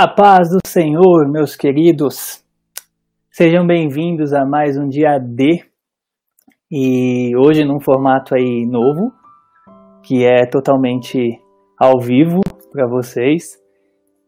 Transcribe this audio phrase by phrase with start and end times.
[0.00, 2.44] A paz do Senhor, meus queridos.
[3.32, 5.64] Sejam bem-vindos a mais um dia D.
[6.70, 9.10] E hoje num formato aí novo,
[10.04, 11.18] que é totalmente
[11.76, 13.58] ao vivo para vocês.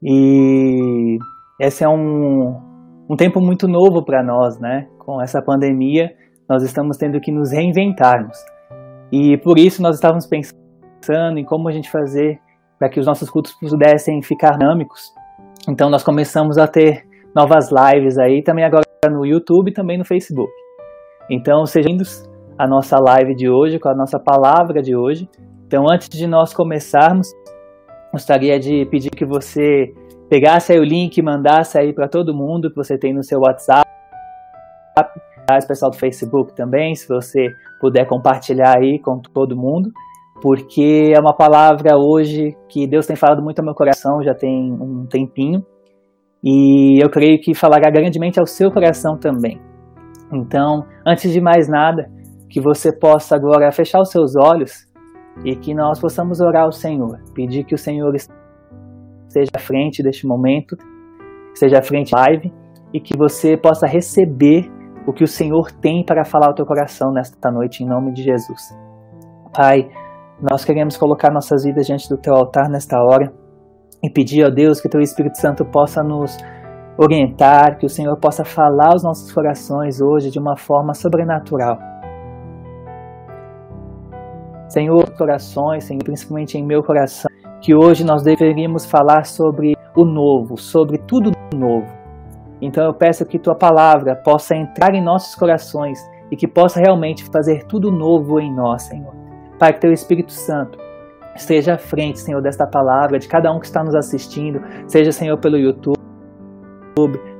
[0.02, 1.18] E
[1.60, 2.48] esse é um,
[3.08, 4.88] um tempo muito novo para nós, né?
[4.98, 6.10] Com essa pandemia,
[6.48, 8.36] nós estamos tendo que nos reinventarmos.
[9.12, 12.40] E por isso nós estávamos pensando em como a gente fazer
[12.76, 15.19] para que os nossos cultos pudessem ficar dinâmicos
[15.68, 17.04] então nós começamos a ter
[17.34, 20.50] novas lives aí, também agora no YouTube e também no Facebook.
[21.30, 22.28] Então sejam bem-vindos
[22.58, 25.28] à nossa live de hoje, com a nossa palavra de hoje.
[25.66, 27.28] Então antes de nós começarmos,
[28.12, 29.92] gostaria de pedir que você
[30.28, 33.40] pegasse aí o link e mandasse aí para todo mundo que você tem no seu
[33.40, 33.88] WhatsApp,
[34.98, 37.48] o pessoal do Facebook também, se você
[37.80, 39.90] puder compartilhar aí com todo mundo
[40.40, 44.72] porque é uma palavra hoje que Deus tem falado muito ao meu coração, já tem
[44.72, 45.64] um tempinho,
[46.42, 49.60] e eu creio que falará grandemente ao seu coração também.
[50.32, 52.10] Então, antes de mais nada,
[52.48, 54.88] que você possa agora fechar os seus olhos
[55.44, 60.26] e que nós possamos orar ao Senhor, pedir que o Senhor esteja à frente deste
[60.26, 60.76] momento,
[61.52, 62.52] esteja à frente da live
[62.92, 64.70] e que você possa receber
[65.06, 68.22] o que o Senhor tem para falar ao teu coração nesta noite, em nome de
[68.22, 68.60] Jesus.
[69.54, 69.88] Pai,
[70.42, 73.30] nós queremos colocar nossas vidas diante do teu altar nesta hora
[74.02, 76.38] e pedir a Deus que teu Espírito Santo possa nos
[76.96, 81.78] orientar, que o Senhor possa falar aos nossos corações hoje de uma forma sobrenatural.
[84.68, 90.56] Senhor, corações, Senhor, principalmente em meu coração, que hoje nós deveríamos falar sobre o novo,
[90.56, 91.86] sobre tudo novo.
[92.62, 95.98] Então eu peço que tua palavra possa entrar em nossos corações
[96.30, 99.19] e que possa realmente fazer tudo novo em nós, Senhor.
[99.60, 100.78] Pai, que teu Espírito Santo
[101.36, 105.36] esteja à frente, Senhor, desta palavra, de cada um que está nos assistindo, seja, Senhor,
[105.36, 106.00] pelo YouTube,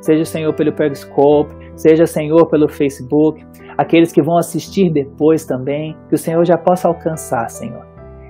[0.03, 3.43] seja, Senhor, pelo Periscope, seja, Senhor, pelo Facebook,
[3.79, 7.87] aqueles que vão assistir depois também, que o Senhor já possa alcançar, Senhor.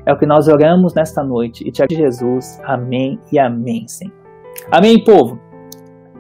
[0.07, 2.61] É o que nós oramos nesta noite e te Jesus.
[2.63, 4.15] Amém e amém, Senhor.
[4.71, 5.37] Amém, povo.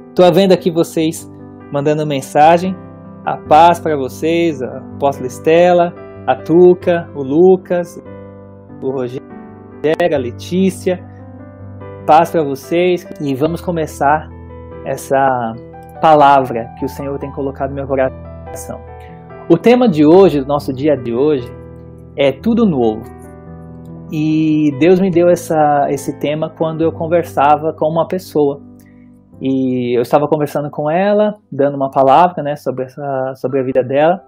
[0.08, 1.30] Estou vendo aqui vocês
[1.72, 2.76] mandando mensagem.
[3.24, 5.94] A paz para vocês, a apóstola Estela,
[6.30, 8.00] a Tuca, o Lucas,
[8.80, 9.20] o Rogério,
[10.14, 11.04] a Letícia.
[12.06, 14.28] Paz para vocês e vamos começar
[14.84, 15.52] essa
[16.00, 18.80] palavra que o Senhor tem colocado no meu coração.
[19.48, 21.52] O tema de hoje, do nosso dia de hoje,
[22.16, 23.02] é tudo novo.
[24.12, 28.60] E Deus me deu essa, esse tema quando eu conversava com uma pessoa.
[29.40, 33.82] E eu estava conversando com ela, dando uma palavra né, sobre, essa, sobre a vida
[33.82, 34.22] dela.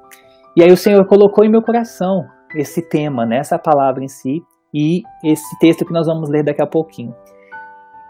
[0.57, 4.43] E aí o Senhor colocou em meu coração esse tema, né, essa palavra em si,
[4.75, 7.15] e esse texto que nós vamos ler daqui a pouquinho.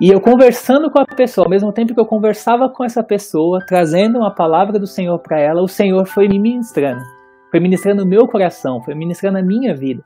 [0.01, 3.65] E eu conversando com a pessoa, ao mesmo tempo que eu conversava com essa pessoa,
[3.65, 7.03] trazendo uma palavra do Senhor para ela, o Senhor foi me ministrando,
[7.51, 10.03] foi ministrando o meu coração, foi ministrando a minha vida.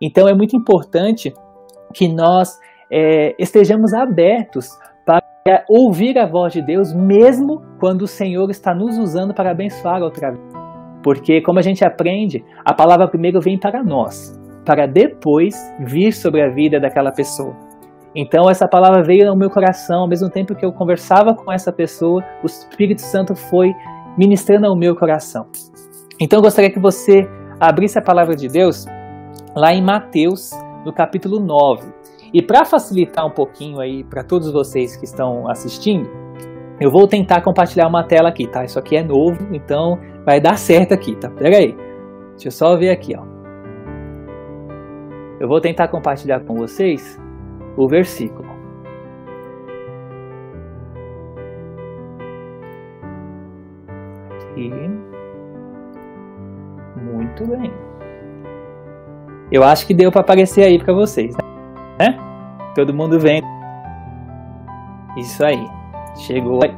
[0.00, 1.32] Então é muito importante
[1.94, 2.58] que nós
[2.90, 4.68] é, estejamos abertos
[5.04, 10.02] para ouvir a voz de Deus, mesmo quando o Senhor está nos usando para abençoar
[10.02, 10.55] outra vida.
[11.06, 16.42] Porque, como a gente aprende, a palavra primeiro vem para nós, para depois vir sobre
[16.42, 17.54] a vida daquela pessoa.
[18.12, 21.72] Então, essa palavra veio no meu coração, ao mesmo tempo que eu conversava com essa
[21.72, 23.72] pessoa, o Espírito Santo foi
[24.18, 25.46] ministrando ao meu coração.
[26.18, 27.28] Então, eu gostaria que você
[27.60, 28.84] abrisse a palavra de Deus
[29.54, 30.50] lá em Mateus,
[30.84, 31.86] no capítulo 9.
[32.34, 36.10] E para facilitar um pouquinho aí para todos vocês que estão assistindo,
[36.78, 38.64] eu vou tentar compartilhar uma tela aqui, tá?
[38.64, 41.30] Isso aqui é novo, então vai dar certo aqui, tá?
[41.30, 41.74] Pera aí.
[42.32, 43.24] Deixa eu só ver aqui, ó.
[45.40, 47.20] Eu vou tentar compartilhar com vocês
[47.76, 48.48] o versículo.
[54.50, 54.70] Aqui.
[57.02, 57.72] Muito bem.
[59.50, 61.34] Eu acho que deu para aparecer aí para vocês,
[61.98, 62.18] né?
[62.74, 63.42] Todo mundo vem.
[65.16, 65.75] Isso aí.
[66.18, 66.74] Chegou aí.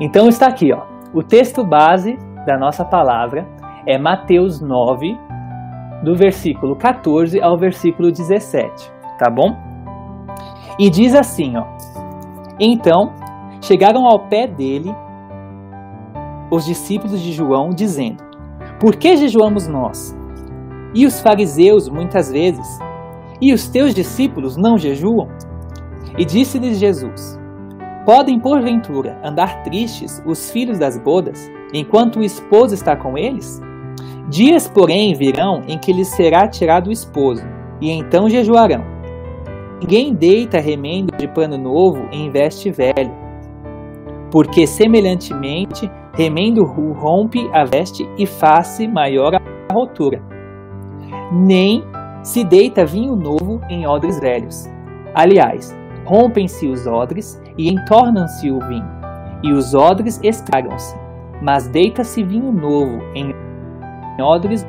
[0.00, 0.82] Então está aqui, ó.
[1.14, 3.46] O texto base da nossa palavra
[3.86, 5.18] é Mateus 9,
[6.02, 9.56] do versículo 14 ao versículo 17, tá bom?
[10.78, 11.64] E diz assim, ó:
[12.58, 13.12] Então
[13.60, 14.92] chegaram ao pé dele
[16.50, 18.22] os discípulos de João, dizendo:
[18.80, 20.16] Por que jejuamos nós?
[20.94, 22.78] E os fariseus muitas vezes?
[23.40, 25.28] E os teus discípulos não jejuam?
[26.18, 27.38] E disse-lhes Jesus:
[28.04, 33.60] Podem, porventura, andar tristes os filhos das bodas, enquanto o esposo está com eles?
[34.28, 37.44] Dias, porém, virão em que lhes será tirado o esposo,
[37.80, 38.84] e então jejuarão.
[39.80, 43.12] ninguém deita remendo de pano novo em veste velho,
[44.32, 50.20] porque semelhantemente remendo rompe a veste e faz maior a rotura.
[51.32, 51.84] Nem
[52.22, 54.68] se deita vinho novo em odres velhos.
[55.14, 58.88] Aliás, rompem-se os odres e entornam-se o vinho,
[59.42, 60.96] e os odres estragam-se.
[61.40, 63.34] Mas deita-se vinho novo em
[64.20, 64.66] odres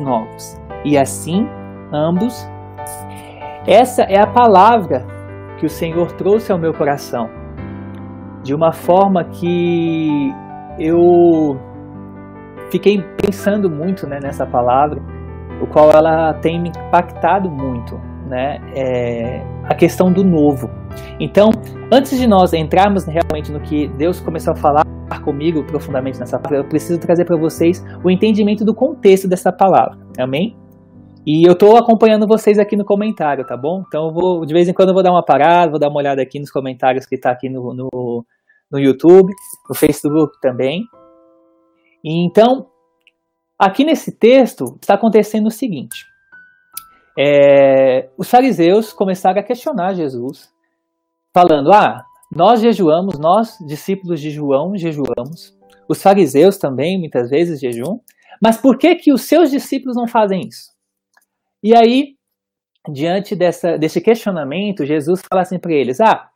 [0.00, 1.48] novos, e assim
[1.92, 2.48] ambos.
[3.66, 5.06] Essa é a palavra
[5.58, 7.28] que o Senhor trouxe ao meu coração,
[8.42, 10.32] de uma forma que
[10.78, 11.58] eu
[12.70, 15.02] fiquei pensando muito né, nessa palavra,
[15.60, 18.60] o qual ela tem me impactado muito, né?
[18.74, 20.68] É a questão do novo.
[21.20, 21.50] Então,
[21.92, 24.84] antes de nós entrarmos realmente no que Deus começou a falar
[25.24, 29.96] comigo profundamente nessa palavra, eu preciso trazer para vocês o entendimento do contexto dessa palavra.
[30.18, 30.56] Amém?
[31.24, 33.84] E eu estou acompanhando vocês aqui no comentário, tá bom?
[33.86, 36.20] Então, vou, de vez em quando eu vou dar uma parada, vou dar uma olhada
[36.20, 38.26] aqui nos comentários que está aqui no, no,
[38.72, 39.32] no YouTube,
[39.68, 40.82] no Facebook também.
[42.02, 42.66] E então,
[43.56, 46.09] aqui nesse texto está acontecendo o seguinte:
[47.18, 50.50] é, os fariseus começaram a questionar Jesus,
[51.34, 52.04] falando: Ah,
[52.34, 55.56] nós jejuamos, nós, discípulos de João, jejuamos.
[55.88, 58.00] Os fariseus também, muitas vezes, jejuam.
[58.40, 60.70] Mas por que, que os seus discípulos não fazem isso?
[61.62, 62.14] E aí,
[62.90, 66.28] diante dessa, desse questionamento, Jesus fala assim para eles: Ah,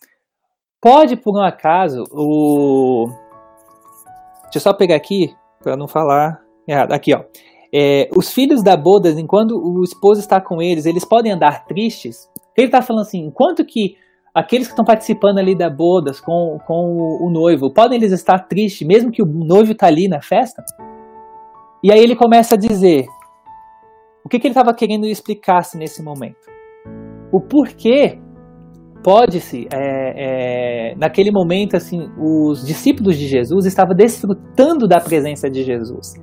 [0.81, 3.07] pode por um acaso o.
[4.45, 6.93] Deixa eu só pegar aqui, para não falar errado.
[6.93, 7.25] Aqui, ó.
[7.77, 12.31] É, os filhos da boda, enquanto o esposo está com eles, eles podem andar tristes?
[12.57, 13.97] Ele está falando assim, enquanto que
[14.33, 18.47] aqueles que estão participando ali da bodas com, com o, o noivo, podem eles estar
[18.47, 20.63] tristes, mesmo que o noivo está ali na festa?
[21.83, 23.07] E aí ele começa a dizer,
[24.25, 26.47] o que, que ele estava querendo explicar-se nesse momento?
[27.33, 28.21] O porquê
[29.03, 35.63] pode-se, é, é, naquele momento, assim, os discípulos de Jesus estavam desfrutando da presença de
[35.63, 36.15] Jesus,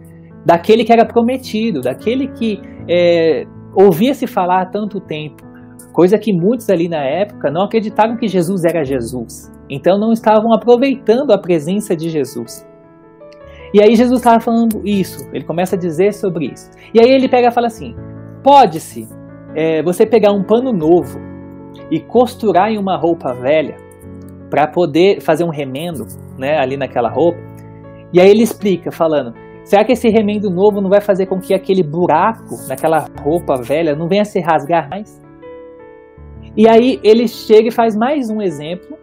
[0.45, 3.45] daquele que era prometido, daquele que é,
[3.75, 5.43] ouvia-se falar há tanto tempo,
[5.93, 10.53] coisa que muitos ali na época não acreditavam que Jesus era Jesus, então não estavam
[10.53, 12.65] aproveitando a presença de Jesus.
[13.73, 16.69] E aí Jesus estava falando isso, ele começa a dizer sobre isso.
[16.93, 17.95] E aí ele pega e fala assim:
[18.43, 19.07] pode-se
[19.55, 21.19] é, você pegar um pano novo
[21.89, 23.77] e costurar em uma roupa velha
[24.49, 26.05] para poder fazer um remendo,
[26.37, 27.39] né, ali naquela roupa.
[28.13, 31.53] E aí ele explica, falando: será que esse remendo novo não vai fazer com que
[31.53, 35.21] aquele buraco naquela roupa velha não venha se rasgar mais?
[36.55, 38.97] E aí ele chega e faz mais um exemplo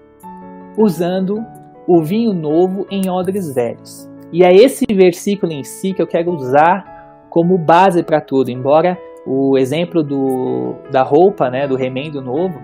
[0.77, 1.45] usando
[1.87, 4.09] o vinho novo em odres velhos.
[4.31, 8.99] E é esse versículo em si que eu quero usar como base para tudo, embora
[9.27, 12.61] o exemplo do, da roupa, né, do remendo novo,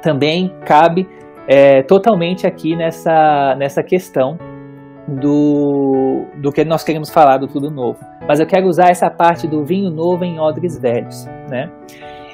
[0.00, 1.08] também cabe
[1.46, 4.38] é, totalmente aqui nessa, nessa questão
[5.06, 5.81] do,
[6.42, 8.00] do que nós queremos falar do tudo novo.
[8.26, 11.24] Mas eu quero usar essa parte do vinho novo em odres velhos.
[11.48, 11.70] Né?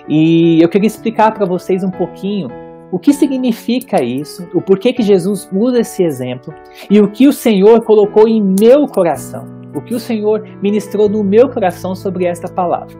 [0.08, 2.48] E eu queria explicar para vocês um pouquinho
[2.90, 6.54] o que significa isso, o porquê que Jesus usa esse exemplo
[6.90, 9.44] e o que o Senhor colocou em meu coração,
[9.74, 12.96] o que o Senhor ministrou no meu coração sobre esta palavra.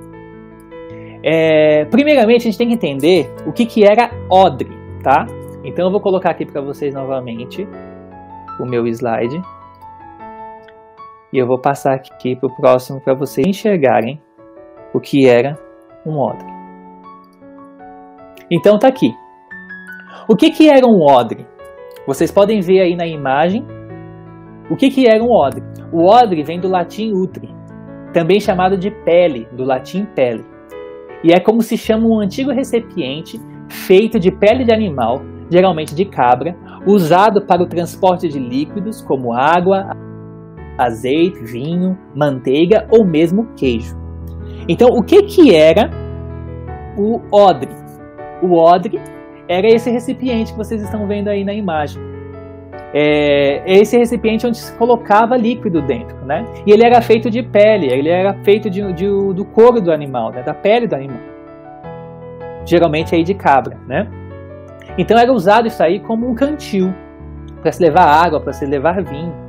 [1.23, 4.71] É, primeiramente, a gente tem que entender o que, que era odre,
[5.03, 5.27] tá?
[5.65, 7.67] Então eu vou colocar aqui para vocês novamente
[8.61, 9.41] o meu slide
[11.33, 14.21] e eu vou passar aqui para o próximo para vocês enxergarem
[14.95, 15.59] o que era
[16.05, 16.47] um odre.
[18.51, 19.15] Então tá aqui.
[20.29, 21.47] O que, que era um odre?
[22.07, 23.67] Vocês podem ver aí na imagem
[24.71, 25.63] o que, que era um odre.
[25.93, 27.55] O odre vem do latim utre,
[28.13, 30.45] também chamado de pele, do latim pele.
[31.23, 35.21] E é como se chama um antigo recipiente feito de pele de animal,
[35.51, 36.57] geralmente de cabra,
[36.87, 39.91] usado para o transporte de líquidos como água,
[40.79, 43.97] azeite, vinho, manteiga ou mesmo queijo.
[44.69, 45.91] Então, o que, que era
[46.97, 47.71] o odre?
[48.43, 49.01] O odre
[49.49, 52.01] era esse recipiente que vocês estão vendo aí na imagem.
[52.95, 56.45] É, esse recipiente onde se colocava líquido dentro, né?
[56.67, 60.31] E ele era feito de pele, ele era feito de, de do couro do animal,
[60.31, 60.43] né?
[60.43, 61.21] da pele do animal.
[62.65, 64.09] Geralmente aí de cabra, né?
[64.97, 66.93] Então era usado isso aí como um cantil
[67.61, 69.48] para se levar água, para se levar vinho.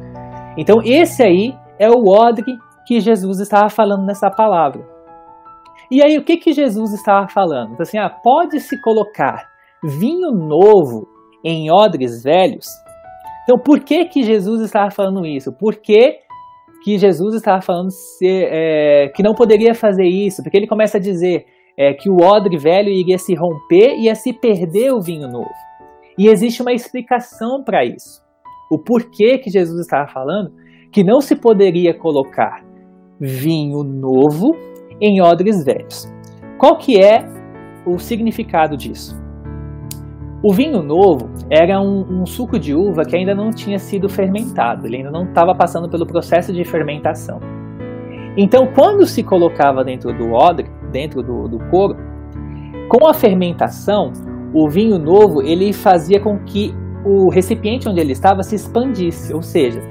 [0.59, 4.85] Então esse aí é o odre que Jesus estava falando nessa palavra.
[5.89, 7.71] E aí o que que Jesus estava falando?
[7.71, 9.47] Então, assim, ah, pode se colocar
[9.83, 11.07] vinho novo
[11.43, 12.65] em odres velhos.
[13.43, 15.51] Então, por que que Jesus estava falando isso?
[15.53, 16.19] Por que,
[16.83, 20.43] que Jesus estava falando se, é, que não poderia fazer isso?
[20.43, 21.45] Porque ele começa a dizer:
[21.77, 25.49] é, que o odre velho iria se romper e ia se perder o vinho novo.
[26.17, 28.21] E existe uma explicação para isso.
[28.69, 30.51] O porquê que Jesus estava falando
[30.91, 32.63] que não se poderia colocar
[33.19, 34.55] vinho novo
[35.01, 36.11] em odres velhos.
[36.57, 37.25] Qual que é
[37.85, 39.17] o significado disso?
[40.41, 44.85] O vinho novo era um, um, suco de uva que ainda não tinha sido fermentado,
[44.87, 47.39] ele ainda não estava passando pelo processo de fermentação.
[48.37, 51.97] Então, quando se colocava dentro do odre, dentro do, do couro,
[52.87, 54.13] com a fermentação,
[54.53, 56.73] o vinho novo ele fazia com que
[57.05, 59.81] o recipiente onde ele estava se expandisse, ou seja,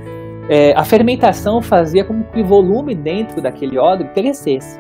[0.49, 4.79] é, a fermentação fazia com que o volume dentro daquele odre crescesse.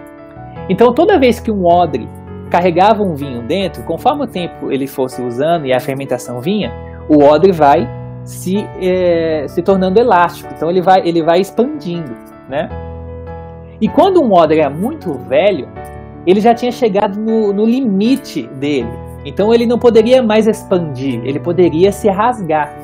[0.69, 2.09] Então, toda vez que um odre
[2.51, 6.73] carregava um vinho dentro, conforme o tempo ele fosse usando e a fermentação vinha,
[7.09, 7.89] o odre vai
[8.25, 10.53] se, é, se tornando elástico.
[10.55, 12.13] Então, ele vai, ele vai expandindo,
[12.49, 12.69] né?
[13.81, 15.69] E quando um odre é muito velho,
[16.27, 19.08] ele já tinha chegado no, no limite dele.
[19.25, 22.75] Então, ele não poderia mais expandir, ele poderia se rasgar.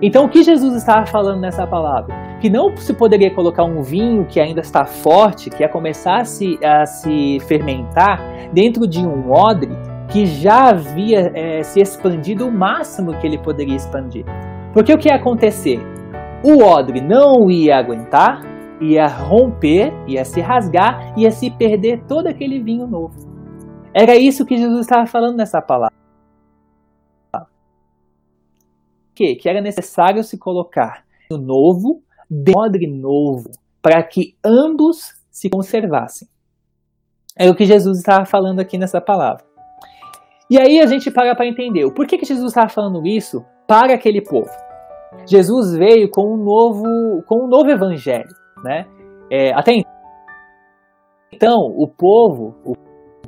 [0.00, 2.14] Então, o que Jesus estava falando nessa palavra?
[2.40, 6.24] Que não se poderia colocar um vinho que ainda está forte, que ia começar a
[6.24, 9.70] se, a se fermentar, dentro de um odre
[10.08, 14.24] que já havia é, se expandido o máximo que ele poderia expandir.
[14.72, 15.80] Porque o que ia acontecer?
[16.44, 18.40] O odre não ia aguentar,
[18.80, 23.27] ia romper, ia se rasgar, ia se perder todo aquele vinho novo.
[23.98, 25.98] Era isso que Jesus estava falando nessa palavra
[29.18, 29.34] quê?
[29.34, 32.00] Que era necessário se colocar o novo,
[32.30, 33.50] de odre novo,
[33.82, 36.28] para que ambos se conservassem.
[37.36, 39.44] É o que Jesus estava falando aqui nessa palavra.
[40.48, 43.94] E aí a gente para para entender o porquê que Jesus estava falando isso para
[43.94, 44.50] aquele povo.
[45.26, 48.28] Jesus veio com um novo, com um novo evangelho,
[48.62, 48.86] né?
[49.30, 49.72] É, até
[51.32, 52.74] então o povo, o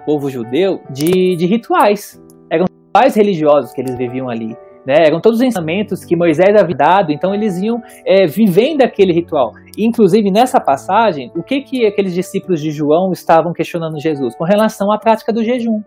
[0.05, 4.57] povo judeu, de, de rituais, eram rituais religiosos que eles viviam ali.
[4.87, 4.95] Né?
[5.07, 9.53] Eram todos os ensinamentos que Moisés havia dado, então eles iam é, vivendo aquele ritual.
[9.79, 14.35] Inclusive, nessa passagem, o que, que aqueles discípulos de João estavam questionando Jesus?
[14.37, 15.83] Com relação à prática do jejum.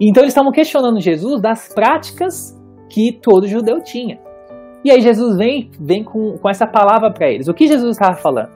[0.00, 2.58] Então, eles estavam questionando Jesus das práticas
[2.90, 4.18] que todo judeu tinha.
[4.84, 7.46] E aí, Jesus vem, vem com, com essa palavra para eles.
[7.46, 8.50] O que Jesus estava falando?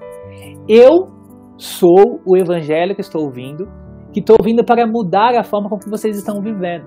[0.69, 1.09] Eu
[1.57, 3.69] sou o evangelho que estou ouvindo,
[4.13, 6.87] que estou vindo para mudar a forma como vocês estão vivendo.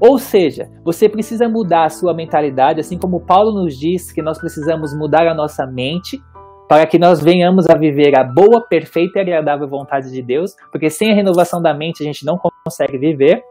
[0.00, 4.38] Ou seja, você precisa mudar a sua mentalidade, assim como Paulo nos diz que nós
[4.38, 6.22] precisamos mudar a nossa mente
[6.66, 10.88] para que nós venhamos a viver a boa, perfeita e agradável vontade de Deus, porque
[10.88, 13.42] sem a renovação da mente a gente não consegue viver.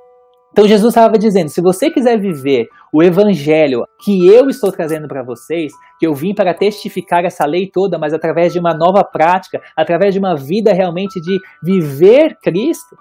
[0.51, 5.23] Então Jesus estava dizendo: se você quiser viver o evangelho que eu estou trazendo para
[5.23, 9.61] vocês, que eu vim para testificar essa lei toda, mas através de uma nova prática,
[9.75, 12.95] através de uma vida realmente de viver Cristo,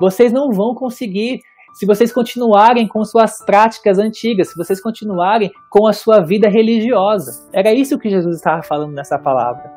[0.00, 1.40] vocês não vão conseguir
[1.74, 7.48] se vocês continuarem com suas práticas antigas, se vocês continuarem com a sua vida religiosa.
[7.52, 9.72] Era isso que Jesus estava falando nessa palavra.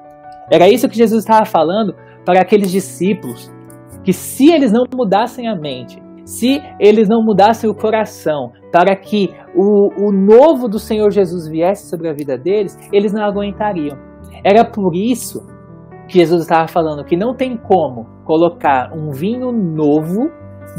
[0.50, 3.52] Era isso que Jesus estava falando para aqueles discípulos,
[4.04, 9.34] que se eles não mudassem a mente, se eles não mudassem o coração, para que
[9.56, 13.98] o, o novo do Senhor Jesus viesse sobre a vida deles, eles não aguentariam.
[14.44, 15.48] Era por isso
[16.06, 20.30] que Jesus estava falando que não tem como colocar um vinho novo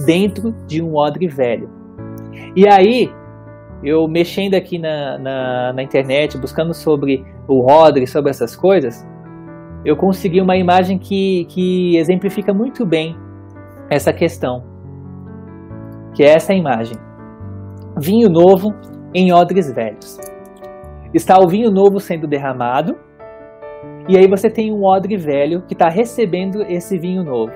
[0.05, 1.71] dentro de um odre velho.
[2.55, 3.11] E aí,
[3.83, 9.03] eu mexendo aqui na, na, na, internet, buscando sobre o odre, sobre essas coisas,
[9.83, 13.17] eu consegui uma imagem que, que exemplifica muito bem
[13.89, 14.68] essa questão.
[16.19, 16.97] Que é essa imagem.
[17.97, 18.75] Vinho novo
[19.15, 20.19] em odres velhos.
[21.15, 22.97] Está o vinho novo sendo derramado,
[24.09, 27.53] e aí você tem um odre velho que está recebendo esse vinho novo.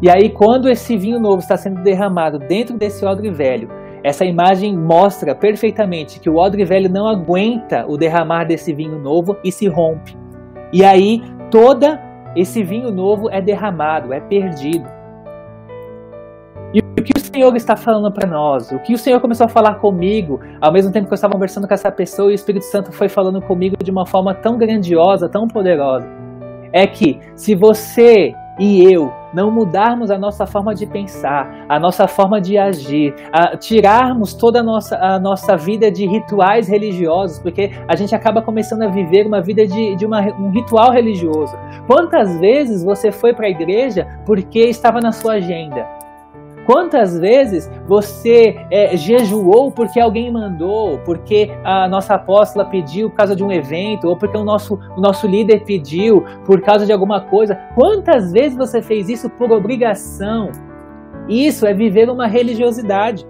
[0.00, 3.68] E aí, quando esse vinho novo está sendo derramado dentro desse odre velho,
[4.04, 9.36] essa imagem mostra perfeitamente que o odre velho não aguenta o derramar desse vinho novo
[9.42, 10.16] e se rompe.
[10.72, 11.20] E aí,
[11.50, 12.00] toda
[12.36, 14.99] esse vinho novo é derramado, é perdido.
[16.72, 18.70] E o que o Senhor está falando para nós?
[18.70, 21.66] O que o Senhor começou a falar comigo, ao mesmo tempo que eu estava conversando
[21.66, 25.28] com essa pessoa e o Espírito Santo foi falando comigo de uma forma tão grandiosa,
[25.28, 26.08] tão poderosa,
[26.72, 32.06] é que se você e eu não mudarmos a nossa forma de pensar, a nossa
[32.06, 33.14] forma de agir,
[33.58, 38.82] tirarmos toda a nossa, a nossa vida de rituais religiosos, porque a gente acaba começando
[38.82, 41.56] a viver uma vida de, de uma, um ritual religioso.
[41.86, 45.99] Quantas vezes você foi para a igreja porque estava na sua agenda?
[46.66, 53.34] Quantas vezes você é, jejuou porque alguém mandou, porque a nossa apóstola pediu por causa
[53.34, 57.22] de um evento, ou porque o nosso, o nosso líder pediu por causa de alguma
[57.22, 57.56] coisa?
[57.74, 60.50] Quantas vezes você fez isso por obrigação?
[61.28, 63.26] Isso é viver uma religiosidade.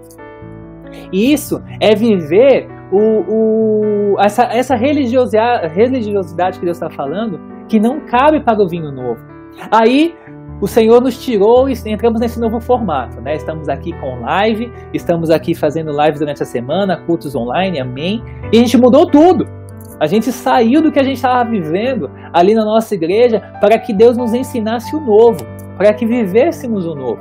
[1.11, 8.01] Isso é viver o, o, essa, essa religiosidade, religiosidade que Deus está falando, que não
[8.01, 9.19] cabe para o vinho novo.
[9.71, 10.15] Aí
[10.61, 13.35] o Senhor nos tirou e entramos nesse novo formato, né?
[13.35, 18.23] Estamos aqui com live, estamos aqui fazendo lives durante a semana, cultos online, amém.
[18.53, 19.47] E a gente mudou tudo.
[19.99, 23.91] A gente saiu do que a gente estava vivendo ali na nossa igreja para que
[23.91, 25.43] Deus nos ensinasse o novo,
[25.77, 27.19] para que vivêssemos o novo.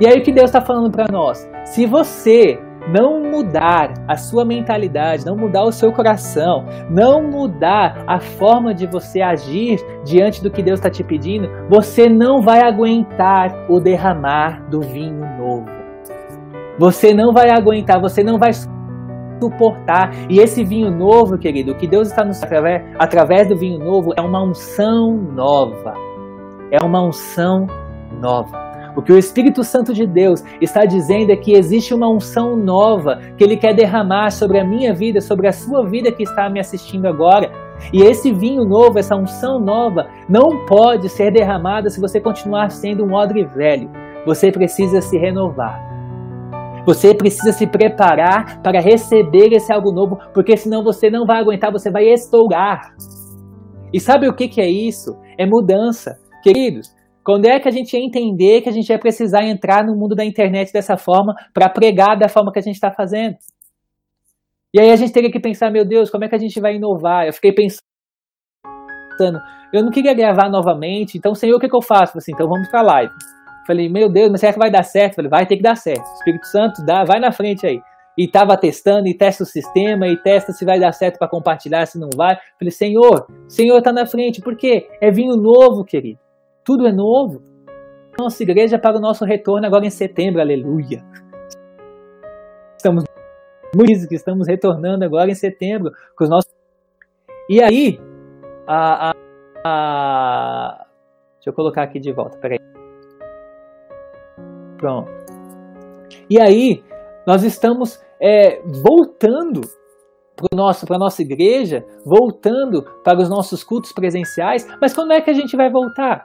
[0.00, 1.48] E aí o que Deus está falando para nós?
[1.64, 2.58] Se você
[2.88, 8.86] não mudar a sua mentalidade, não mudar o seu coração, não mudar a forma de
[8.86, 14.62] você agir diante do que Deus está te pedindo, você não vai aguentar o derramar
[14.68, 15.66] do vinho novo.
[16.78, 18.52] Você não vai aguentar, você não vai
[19.40, 20.10] suportar.
[20.28, 24.20] E esse vinho novo, querido, que Deus está nos através, através do vinho novo é
[24.20, 25.94] uma unção nova.
[26.70, 27.66] É uma unção
[28.20, 28.65] nova.
[28.96, 33.20] O que o Espírito Santo de Deus está dizendo é que existe uma unção nova
[33.36, 36.58] que ele quer derramar sobre a minha vida, sobre a sua vida que está me
[36.58, 37.52] assistindo agora.
[37.92, 43.04] E esse vinho novo, essa unção nova, não pode ser derramada se você continuar sendo
[43.04, 43.90] um odre velho.
[44.24, 45.78] Você precisa se renovar.
[46.86, 51.70] Você precisa se preparar para receber esse algo novo, porque senão você não vai aguentar,
[51.70, 52.94] você vai estourar.
[53.92, 55.14] E sabe o que, que é isso?
[55.36, 56.16] É mudança.
[56.42, 56.95] Queridos,
[57.26, 60.14] quando é que a gente ia entender que a gente ia precisar entrar no mundo
[60.14, 63.34] da internet dessa forma para pregar da forma que a gente está fazendo?
[64.72, 66.76] E aí a gente teria que pensar, meu Deus, como é que a gente vai
[66.76, 67.26] inovar?
[67.26, 67.82] Eu fiquei pensando,
[69.72, 72.16] eu não queria gravar novamente, então, Senhor, o que, que eu faço?
[72.16, 73.12] Assim, então vamos para a live.
[73.66, 75.16] Falei, meu Deus, mas será que vai dar certo?
[75.16, 76.06] Falei, vai ter que dar certo.
[76.14, 77.80] Espírito Santo, dá, vai na frente aí.
[78.16, 81.86] E estava testando, e testa o sistema, e testa se vai dar certo para compartilhar,
[81.86, 82.36] se não vai.
[82.56, 84.86] Falei, Senhor, Senhor está na frente, por quê?
[85.00, 86.24] É vinho novo, querido.
[86.66, 87.42] Tudo é novo.
[88.18, 91.04] Nossa igreja para o nosso retorno agora em setembro, aleluia.
[92.76, 93.04] Estamos
[93.72, 96.52] muito que estamos retornando agora em setembro com os nossos.
[97.48, 98.00] E aí,
[98.66, 99.14] a, a,
[99.64, 100.86] a...
[101.36, 102.58] deixa eu colocar aqui de volta, peraí.
[104.76, 105.08] Pronto.
[106.28, 106.82] E aí,
[107.24, 109.60] nós estamos é, voltando
[110.34, 115.34] para a nossa igreja, voltando para os nossos cultos presenciais, mas quando é que a
[115.34, 116.22] gente vai voltar?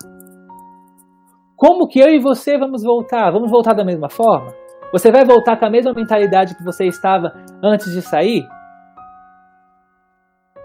[1.61, 3.29] Como que eu e você vamos voltar?
[3.29, 4.47] Vamos voltar da mesma forma?
[4.91, 8.41] Você vai voltar com a mesma mentalidade que você estava antes de sair?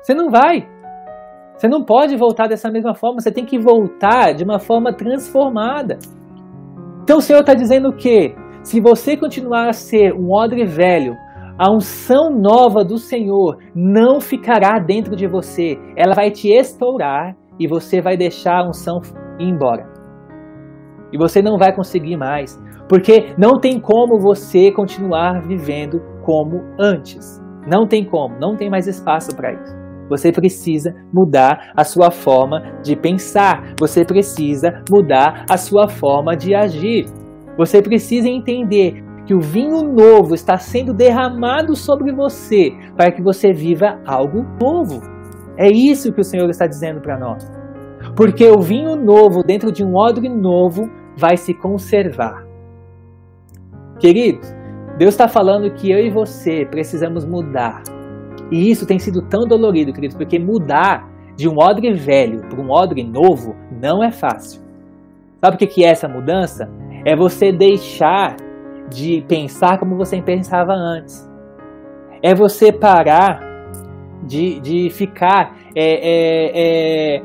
[0.01, 0.67] Você não vai.
[1.55, 3.21] Você não pode voltar dessa mesma forma.
[3.21, 5.99] Você tem que voltar de uma forma transformada.
[7.03, 8.35] Então o Senhor está dizendo o quê?
[8.63, 11.15] Se você continuar a ser um odre velho,
[11.59, 15.79] a unção nova do Senhor não ficará dentro de você.
[15.95, 19.03] Ela vai te estourar e você vai deixar a unção
[19.39, 19.96] ir embora.
[21.13, 27.41] E você não vai conseguir mais, porque não tem como você continuar vivendo como antes.
[27.67, 29.77] Não tem como, não tem mais espaço para isso.
[30.09, 36.55] Você precisa mudar a sua forma de pensar, você precisa mudar a sua forma de
[36.55, 37.07] agir.
[37.59, 43.53] Você precisa entender que o vinho novo está sendo derramado sobre você para que você
[43.53, 45.01] viva algo novo.
[45.59, 47.56] É isso que o Senhor está dizendo para nós.
[48.17, 52.47] Porque o vinho novo dentro de um odre novo vai se conservar.
[54.01, 54.55] Queridos,
[54.99, 57.83] Deus está falando que eu e você precisamos mudar.
[58.51, 62.71] E isso tem sido tão dolorido, queridos, porque mudar de um odre velho para um
[62.71, 64.63] odre novo não é fácil.
[65.41, 66.71] Sabe o que é essa mudança?
[67.05, 68.37] É você deixar
[68.89, 71.29] de pensar como você pensava antes.
[72.23, 73.41] É você parar
[74.23, 77.23] de, de ficar é, é, é,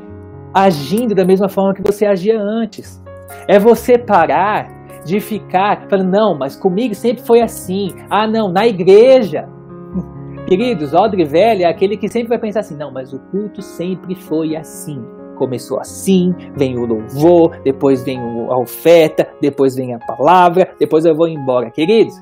[0.52, 3.02] agindo da mesma forma que você agia antes.
[3.48, 4.68] É você parar
[5.04, 7.90] de ficar falando, não, mas comigo sempre foi assim.
[8.08, 9.48] Ah, não, na igreja.
[10.46, 14.14] Queridos, Odre Velho é aquele que sempre vai pensar assim, não, mas o culto sempre
[14.14, 15.02] foi assim.
[15.36, 21.16] Começou assim, vem o louvor, depois vem a oferta, depois vem a palavra, depois eu
[21.16, 21.70] vou embora.
[21.70, 22.14] Queridos,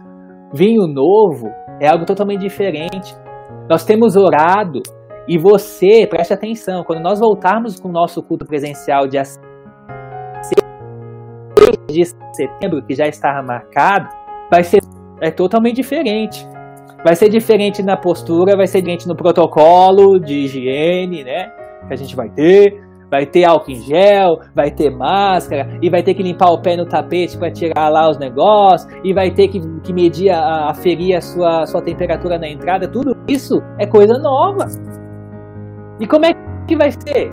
[0.55, 3.15] vinho novo é algo totalmente diferente.
[3.69, 4.83] Nós temos orado
[5.31, 9.41] e você, preste atenção, quando nós voltarmos com o nosso culto presencial dia 6
[11.89, 14.09] de setembro, que já está marcado,
[14.51, 14.81] vai ser
[15.21, 16.45] é totalmente diferente.
[17.05, 21.49] Vai ser diferente na postura, vai ser diferente no protocolo de higiene, né?
[21.87, 22.83] Que a gente vai ter.
[23.09, 26.77] Vai ter álcool em gel, vai ter máscara, e vai ter que limpar o pé
[26.77, 31.17] no tapete para tirar lá os negócios, e vai ter que, que medir, a, aferir
[31.17, 32.89] a sua, sua temperatura na entrada.
[32.89, 34.67] Tudo isso é coisa nova.
[36.01, 36.33] E como é
[36.67, 37.29] que vai ser?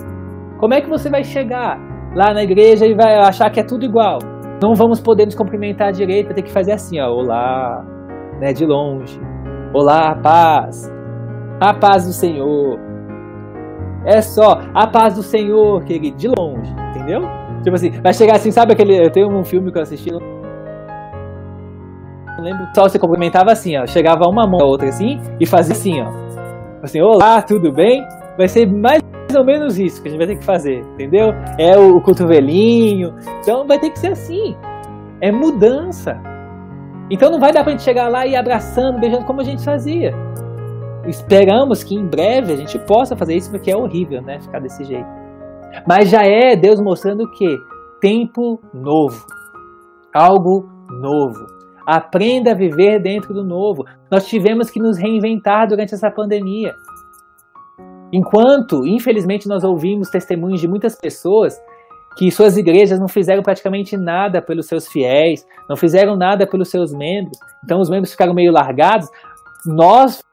[0.60, 1.80] Como é que você vai chegar
[2.14, 4.20] lá na igreja e vai achar que é tudo igual?
[4.62, 7.86] Não vamos poder nos cumprimentar direito, vai ter que fazer assim, ó, olá,
[8.42, 9.20] né, de longe.
[9.74, 10.92] Olá, paz.
[11.62, 12.78] A paz do Senhor.
[14.06, 17.22] É só a paz do Senhor, querido, de longe, entendeu?
[17.64, 18.98] Tipo assim, vai chegar assim, sabe aquele.
[18.98, 20.12] Eu tenho um filme que eu assisti.
[20.12, 20.22] Não
[22.44, 22.68] lembro.
[22.76, 23.86] Só você cumprimentava assim, ó.
[23.86, 26.10] Chegava uma mão a outra assim e fazia assim, ó.
[26.82, 28.06] Assim, olá, tudo bem?
[28.38, 29.02] Vai ser mais
[29.36, 31.34] ou menos isso que a gente vai ter que fazer, entendeu?
[31.58, 33.16] É o cotovelinho.
[33.40, 34.56] Então vai ter que ser assim.
[35.20, 36.20] É mudança.
[37.10, 40.14] Então não vai dar pra gente chegar lá e abraçando, beijando como a gente fazia.
[41.08, 44.40] Esperamos que em breve a gente possa fazer isso, porque é horrível, né?
[44.42, 45.08] Ficar desse jeito.
[45.88, 47.58] Mas já é Deus mostrando que
[48.02, 49.26] tempo novo,
[50.14, 51.48] algo novo.
[51.86, 53.86] Aprenda a viver dentro do novo.
[54.12, 56.76] Nós tivemos que nos reinventar durante essa pandemia.
[58.12, 61.60] Enquanto, infelizmente, nós ouvimos testemunhos de muitas pessoas
[62.18, 66.92] que suas igrejas não fizeram praticamente nada pelos seus fiéis, não fizeram nada pelos seus
[66.92, 69.08] membros, então os membros ficaram meio largados.
[69.66, 70.24] Nós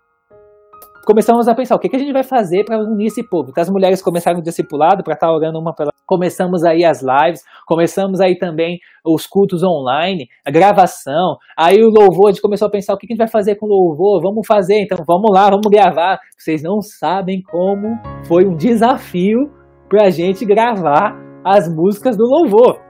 [1.04, 3.50] começamos a pensar o que, a gente vai fazer para unir esse povo.
[3.50, 5.93] Então, as mulheres começaram o discipulado para estar tá orando uma pela.
[6.06, 11.36] Começamos aí as lives, começamos aí também os cultos online, a gravação.
[11.56, 13.66] Aí o louvor, a gente começou a pensar o que, a gente vai fazer com
[13.66, 14.20] o louvor.
[14.22, 16.18] Vamos fazer, então vamos lá, vamos gravar.
[16.36, 19.50] Vocês não sabem como foi um desafio
[19.88, 21.14] para a gente gravar
[21.44, 22.80] as músicas do louvor.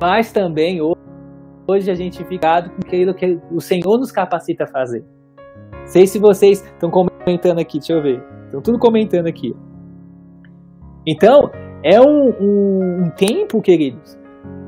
[0.00, 0.80] Mas também
[1.68, 5.04] hoje a gente fica com aquilo que o Senhor nos capacita a fazer.
[5.84, 8.22] Sei se vocês estão comentando aqui, deixa eu ver.
[8.44, 9.54] Estão tudo comentando aqui.
[11.06, 11.50] Então,
[11.82, 14.18] é um, um, um tempo, queridos,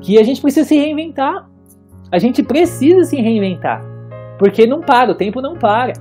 [0.01, 1.49] que a gente precisa se reinventar.
[2.11, 3.81] A gente precisa se reinventar.
[4.37, 5.93] Porque não para, o tempo não para.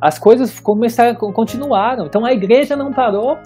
[0.00, 2.06] As coisas começaram, continuaram.
[2.06, 3.38] Então a igreja não parou,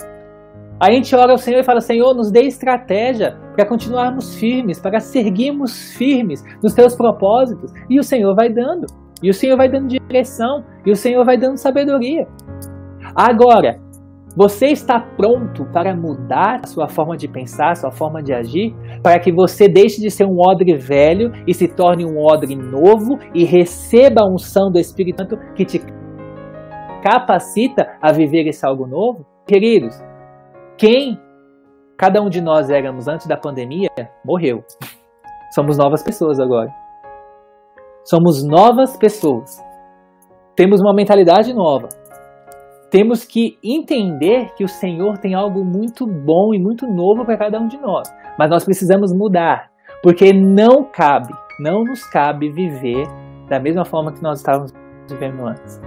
[0.81, 4.99] a gente ora ao Senhor e fala: Senhor, nos dê estratégia para continuarmos firmes, para
[4.99, 7.71] seguirmos firmes nos teus propósitos.
[7.91, 8.87] E o Senhor vai dando.
[9.23, 10.65] E o Senhor vai dando direção.
[10.87, 12.27] E o Senhor vai dando sabedoria.
[13.15, 13.79] Agora,
[14.37, 19.19] você está pronto para mudar a sua forma de pensar, sua forma de agir, para
[19.19, 23.45] que você deixe de ser um odre velho e se torne um odre novo e
[23.45, 25.81] receba a unção do Espírito Santo que te
[27.03, 29.27] capacita a viver esse algo novo?
[29.47, 30.01] Queridos,
[30.79, 31.19] quem
[31.99, 33.91] cada um de nós éramos antes da pandemia
[34.25, 34.65] morreu.
[35.55, 36.73] Somos novas pessoas agora.
[38.05, 39.63] Somos novas pessoas.
[40.57, 41.89] Temos uma mentalidade nova.
[42.91, 47.61] Temos que entender que o Senhor tem algo muito bom e muito novo para cada
[47.61, 48.13] um de nós.
[48.37, 49.71] Mas nós precisamos mudar,
[50.03, 53.07] porque não cabe, não nos cabe viver
[53.49, 54.73] da mesma forma que nós estávamos
[55.09, 55.81] vivendo antes.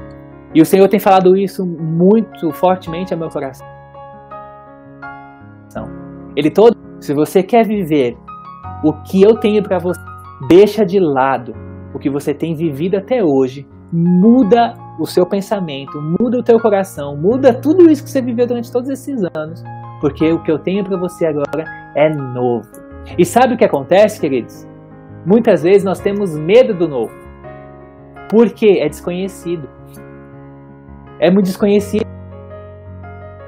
[0.56, 3.68] E o Senhor tem falado isso muito fortemente ao meu coração.
[6.36, 8.18] Ele todo, se você quer viver
[8.84, 10.00] o que eu tenho para você,
[10.48, 11.54] deixa de lado
[11.94, 17.16] o que você tem vivido até hoje, muda o seu pensamento, muda o teu coração,
[17.16, 19.64] muda tudo isso que você viveu durante todos esses anos,
[20.00, 22.70] porque o que eu tenho para você agora é novo.
[23.18, 24.68] E sabe o que acontece, queridos?
[25.26, 27.14] Muitas vezes nós temos medo do novo.
[28.30, 29.70] Porque é desconhecido.
[31.20, 32.04] É muito desconhecido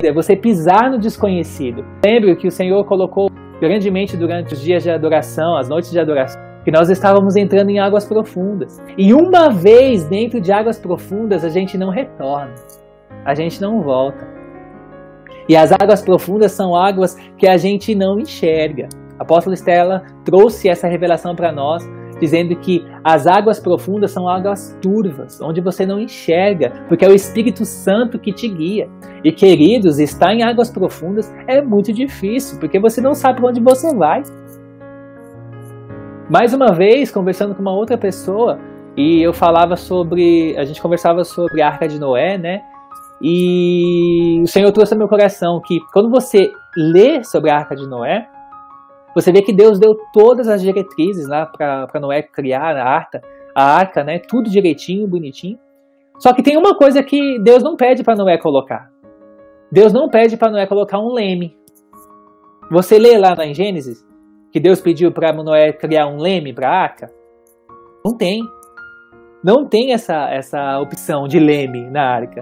[0.03, 1.85] é você pisar no desconhecido.
[2.03, 3.29] Lembre que o Senhor colocou
[3.59, 7.79] grandemente durante os dias de adoração, as noites de adoração, que nós estávamos entrando em
[7.79, 8.81] águas profundas.
[8.97, 12.55] E uma vez dentro de águas profundas, a gente não retorna,
[13.23, 14.27] a gente não volta.
[15.47, 18.89] E as águas profundas são águas que a gente não enxerga.
[19.19, 21.87] A apóstola Estela trouxe essa revelação para nós
[22.19, 27.13] dizendo que as águas profundas são águas turvas, onde você não enxerga, porque é o
[27.13, 28.89] Espírito Santo que te guia.
[29.23, 33.59] E queridos, estar em águas profundas é muito difícil, porque você não sabe para onde
[33.59, 34.23] você vai.
[36.27, 38.59] Mais uma vez, conversando com uma outra pessoa,
[38.97, 42.63] e eu falava sobre, a gente conversava sobre a Arca de Noé, né?
[43.21, 47.87] E o Senhor trouxe ao meu coração que quando você lê sobre a Arca de
[47.87, 48.27] Noé,
[49.13, 53.21] você vê que Deus deu todas as diretrizes lá para Noé criar a arca,
[53.53, 54.17] a arca, né?
[54.17, 55.59] Tudo direitinho, bonitinho.
[56.17, 58.89] Só que tem uma coisa que Deus não pede para Noé colocar.
[59.71, 61.55] Deus não pede para Noé colocar um leme.
[62.71, 64.03] Você lê lá em Gênesis
[64.55, 67.07] que Deus pediu para Noé criar um leme para a arca?
[68.05, 68.39] Não tem.
[69.43, 72.41] Não tem essa, essa opção de leme na arca.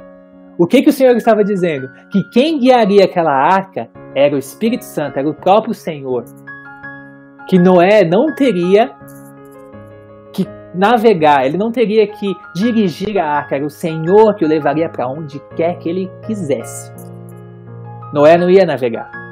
[0.60, 1.89] O que, que o Senhor estava dizendo?
[2.12, 6.23] Que quem guiaria aquela arca era o Espírito Santo, era o próprio Senhor,
[7.49, 8.91] que Noé não teria
[10.32, 10.45] que
[10.76, 15.08] navegar, ele não teria que dirigir a arca, era o Senhor que o levaria para
[15.08, 16.93] onde quer que ele quisesse.
[18.13, 19.23] Noé não ia navegar.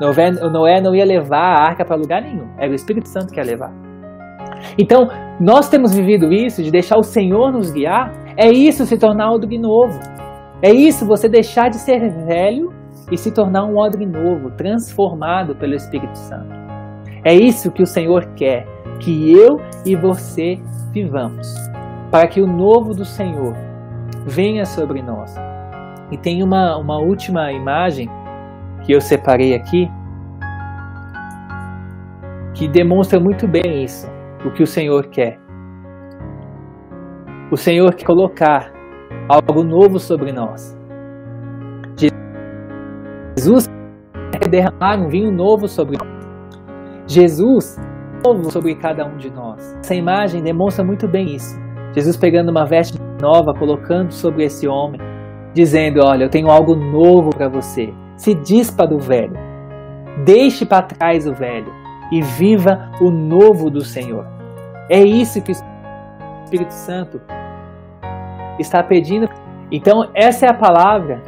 [0.00, 3.38] Noé, Noé não ia levar a arca para lugar nenhum, era o Espírito Santo que
[3.38, 3.72] ia levar.
[4.78, 5.08] Então,
[5.40, 9.58] nós temos vivido isso de deixar o Senhor nos guiar, é isso se tornar odre
[9.58, 9.98] novo.
[10.62, 12.72] É isso você deixar de ser velho
[13.10, 16.54] e se tornar um odre novo, transformado pelo Espírito Santo.
[17.22, 18.66] É isso que o Senhor quer,
[18.98, 20.58] que eu e você
[20.90, 21.52] vivamos,
[22.10, 23.54] para que o novo do Senhor
[24.26, 25.34] venha sobre nós.
[26.10, 28.08] E tem uma, uma última imagem
[28.84, 29.90] que eu separei aqui,
[32.54, 34.08] que demonstra muito bem isso,
[34.44, 35.40] o que o Senhor quer.
[37.50, 38.72] O Senhor quer colocar
[39.28, 40.78] algo novo sobre nós.
[43.36, 43.68] Jesus
[44.32, 46.08] quer derramar um vinho novo sobre nós.
[47.06, 47.78] Jesus
[48.24, 49.76] novo sobre cada um de nós.
[49.80, 51.58] Essa imagem demonstra muito bem isso.
[51.94, 55.00] Jesus pegando uma veste nova, colocando sobre esse homem,
[55.52, 57.92] dizendo: Olha, eu tenho algo novo para você.
[58.16, 59.36] Se dispa do velho.
[60.24, 61.72] Deixe para trás o velho
[62.12, 64.26] e viva o novo do Senhor.
[64.88, 65.54] É isso que o
[66.44, 67.20] Espírito Santo
[68.58, 69.28] está pedindo.
[69.70, 71.22] Então, essa é a palavra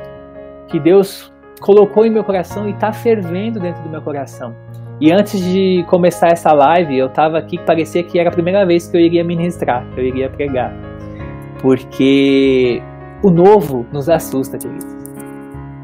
[0.69, 4.55] que Deus colocou em meu coração e está fervendo dentro do meu coração.
[5.01, 8.65] E antes de começar essa live, eu estava aqui que parecia que era a primeira
[8.65, 10.73] vez que eu iria ministrar, que eu iria pregar.
[11.61, 12.83] Porque
[13.23, 14.87] o novo nos assusta, queridos.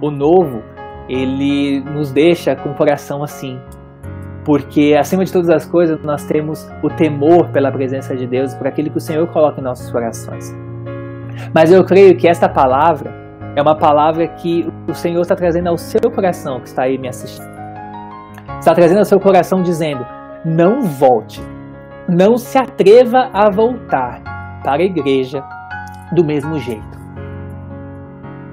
[0.00, 0.62] O novo,
[1.08, 3.58] ele nos deixa com o coração assim.
[4.44, 8.66] Porque, acima de todas as coisas, nós temos o temor pela presença de Deus, por
[8.66, 10.52] aquilo que o Senhor coloca em nossos corações.
[11.54, 13.12] Mas eu creio que esta palavra
[13.54, 17.08] é uma palavra que o Senhor está trazendo ao seu coração que está aí me
[17.08, 17.52] assistindo.
[18.58, 20.04] Está trazendo ao seu coração dizendo:
[20.44, 21.40] não volte,
[22.08, 24.22] não se atreva a voltar
[24.62, 25.42] para a igreja
[26.12, 27.00] do mesmo jeito.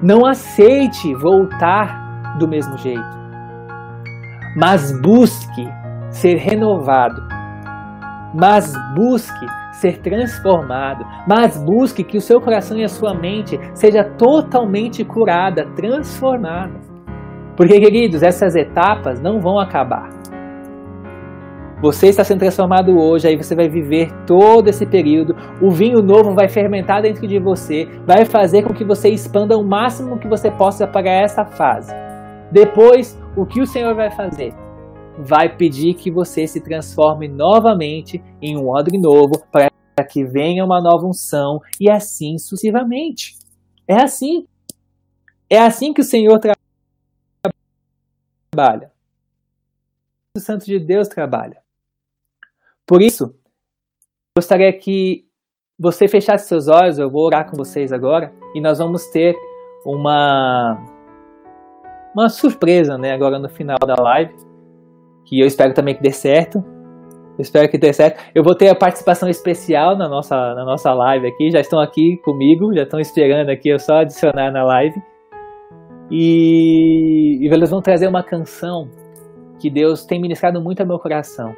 [0.02, 1.99] Não aceite voltar
[2.38, 3.18] do mesmo jeito,
[4.56, 5.68] mas busque
[6.10, 7.22] ser renovado,
[8.34, 14.04] mas busque ser transformado, mas busque que o seu coração e a sua mente seja
[14.04, 16.74] totalmente curada, transformada.
[17.56, 20.08] Porque, queridos, essas etapas não vão acabar.
[21.82, 25.34] Você está sendo transformado hoje, aí você vai viver todo esse período.
[25.62, 29.64] O vinho novo vai fermentar dentro de você, vai fazer com que você expanda o
[29.64, 32.09] máximo que você possa para essa fase.
[32.52, 34.54] Depois, o que o Senhor vai fazer?
[35.22, 39.70] vai pedir que você se transforme novamente em um odre novo para
[40.08, 43.38] que venha uma nova unção e assim sucessivamente.
[43.86, 44.46] É assim.
[45.48, 46.54] É assim que o Senhor tra
[48.50, 48.92] trabalha.
[50.36, 51.60] O Santo de Deus trabalha.
[52.86, 53.34] Por isso,
[54.36, 55.26] gostaria que
[55.78, 59.34] você fechasse seus olhos, eu vou orar com vocês agora e nós vamos ter
[59.84, 60.99] uma
[62.14, 64.34] uma surpresa, né, agora no final da live
[65.30, 66.58] que eu espero também que dê certo.
[67.38, 68.20] Eu espero que dê certo.
[68.34, 71.50] Eu vou ter a participação especial na nossa, na nossa live aqui.
[71.50, 75.00] Já estão aqui comigo, já estão esperando aqui, eu só adicionar na live.
[76.10, 78.88] E, e eles vão trazer uma canção
[79.60, 81.54] que Deus tem ministrado muito ao meu coração,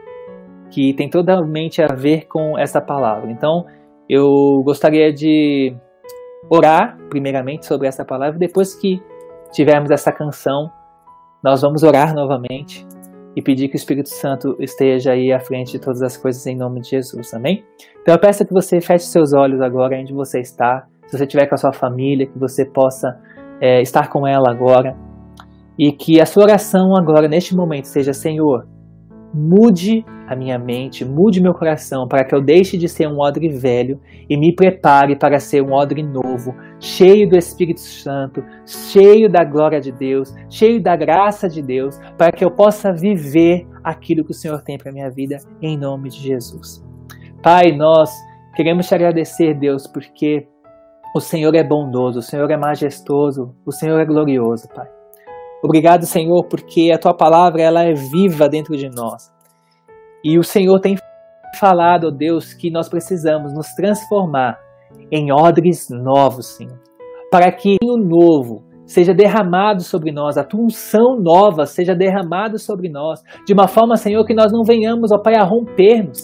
[0.71, 3.31] que tem totalmente a ver com essa palavra.
[3.31, 3.65] Então,
[4.07, 5.75] eu gostaria de
[6.51, 9.01] orar primeiramente sobre essa palavra, depois que
[9.53, 10.71] tivermos essa canção,
[11.43, 12.87] nós vamos orar novamente
[13.35, 16.57] e pedir que o Espírito Santo esteja aí à frente de todas as coisas em
[16.57, 17.65] nome de Jesus, amém?
[18.01, 21.47] Então eu peço que você feche seus olhos agora onde você está, se você estiver
[21.47, 23.19] com a sua família, que você possa
[23.61, 24.97] é, estar com ela agora
[25.79, 28.67] e que a sua oração agora, neste momento, seja: Senhor,
[29.33, 33.49] mude a minha mente, mude meu coração, para que eu deixe de ser um odre
[33.49, 39.45] velho e me prepare para ser um odre novo, cheio do Espírito Santo, cheio da
[39.45, 44.33] glória de Deus, cheio da graça de Deus, para que eu possa viver aquilo que
[44.33, 46.85] o Senhor tem para minha vida, em nome de Jesus.
[47.40, 48.11] Pai, nós
[48.57, 50.49] queremos te agradecer, Deus, porque
[51.14, 54.88] o Senhor é bondoso, o Senhor é majestoso, o Senhor é glorioso, Pai.
[55.62, 59.33] Obrigado, Senhor, porque a tua palavra ela é viva dentro de nós.
[60.25, 60.97] E o Senhor tem
[61.61, 64.59] falado, ó Deus, que nós precisamos nos transformar
[65.11, 66.79] em odres novos, Senhor.
[67.31, 72.89] Para que o novo seja derramado sobre nós, a tua unção nova seja derramada sobre
[72.89, 76.21] nós, de uma forma, Senhor, que nós não venhamos, ó Pai, a rompermos.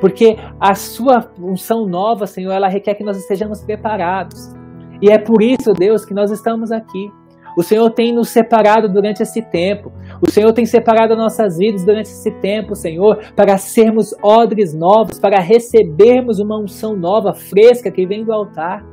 [0.00, 4.52] Porque a sua unção nova, Senhor, ela requer que nós estejamos preparados.
[5.00, 7.10] E é por isso, Deus, que nós estamos aqui.
[7.56, 9.90] O Senhor tem nos separado durante esse tempo.
[10.20, 15.40] O Senhor tem separado nossas vidas durante esse tempo, Senhor, para sermos odres novos, para
[15.40, 18.84] recebermos uma unção nova, fresca, que vem do altar.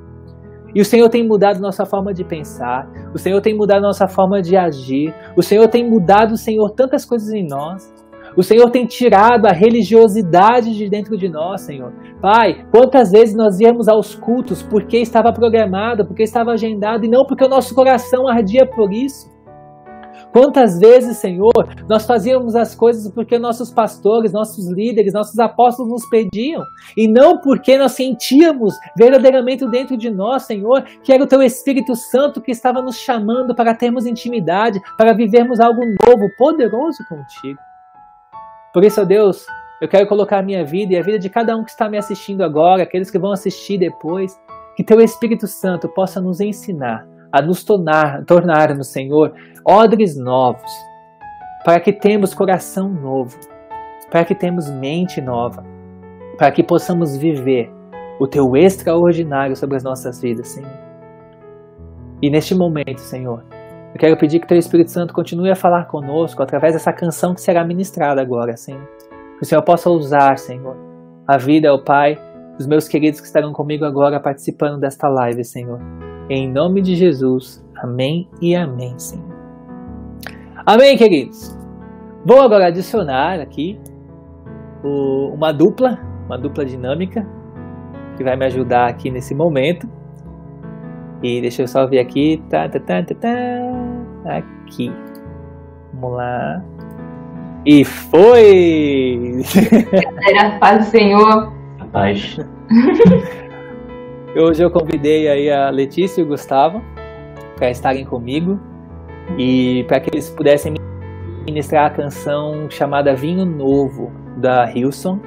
[0.74, 4.42] E o Senhor tem mudado nossa forma de pensar, o Senhor tem mudado nossa forma
[4.42, 7.93] de agir, o Senhor tem mudado, Senhor, tantas coisas em nós.
[8.36, 11.94] O Senhor tem tirado a religiosidade de dentro de nós, Senhor.
[12.20, 17.26] Pai, quantas vezes nós íamos aos cultos porque estava programado, porque estava agendado e não
[17.26, 19.32] porque o nosso coração ardia por isso?
[20.32, 21.54] Quantas vezes, Senhor,
[21.88, 26.64] nós fazíamos as coisas porque nossos pastores, nossos líderes, nossos apóstolos nos pediam,
[26.98, 31.96] e não porque nós sentíamos verdadeiramente dentro de nós, Senhor, que era o Teu Espírito
[31.96, 37.60] Santo que estava nos chamando para termos intimidade, para vivermos algo novo, poderoso contigo.
[38.74, 39.46] Por isso, ó Deus,
[39.80, 41.98] eu quero colocar a minha vida e a vida de cada um que está me
[41.98, 44.40] assistindo agora, aqueles que vão assistir depois,
[44.76, 49.34] que Teu Espírito Santo possa nos ensinar a nos tornar, tornarmos, Senhor,
[49.66, 50.72] odres novos,
[51.66, 53.36] para que temos coração novo,
[54.12, 55.66] para que temos mente nova,
[56.38, 57.72] para que possamos viver
[58.20, 60.78] o Teu extraordinário sobre as nossas vidas, Senhor.
[62.22, 63.44] E neste momento, Senhor,
[63.94, 67.42] eu quero pedir que Teu Espírito Santo continue a falar conosco através dessa canção que
[67.42, 68.88] será ministrada agora, Senhor.
[69.38, 70.76] Que o Senhor possa usar, Senhor,
[71.28, 72.20] a vida, ó Pai,
[72.58, 75.80] dos meus queridos que estarão comigo agora participando desta live, Senhor.
[76.28, 77.64] Em nome de Jesus.
[77.78, 79.32] Amém e amém, Senhor.
[80.66, 81.56] Amém, queridos.
[82.26, 83.80] Vou agora adicionar aqui
[84.84, 87.28] o, uma dupla, uma dupla dinâmica,
[88.18, 89.88] que vai me ajudar aqui nesse momento.
[91.24, 92.44] E deixa eu só ver aqui.
[92.50, 94.38] Tá, tá, tá, tá, tá.
[94.38, 94.92] Aqui.
[95.94, 96.62] Vamos lá.
[97.66, 99.42] E foi!
[100.30, 101.54] Era paz do Senhor.
[101.94, 102.38] Paz.
[104.36, 106.82] Hoje eu convidei aí a Letícia e o Gustavo
[107.56, 108.60] para estarem comigo
[109.38, 110.74] e para que eles pudessem
[111.46, 115.20] ministrar a canção chamada Vinho Novo da Hilson.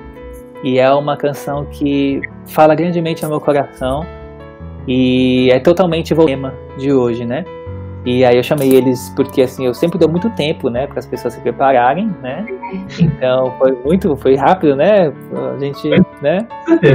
[0.62, 4.04] E é uma canção que fala grandemente ao meu coração
[4.86, 7.44] e é totalmente o tema de hoje, né?
[8.04, 11.06] E aí eu chamei eles porque assim eu sempre dou muito tempo, né, para as
[11.06, 12.46] pessoas se prepararem, né?
[13.00, 15.12] Então foi muito, foi rápido, né?
[15.54, 15.88] A gente,
[16.22, 16.46] né?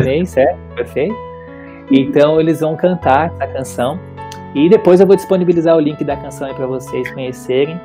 [0.06, 1.16] Nem certo, perfeito.
[1.92, 4.00] Então eles vão cantar essa canção
[4.56, 7.80] e depois eu vou disponibilizar o link da canção aí para vocês conhecerem.